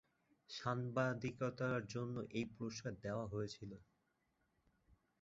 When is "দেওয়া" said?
3.03-3.25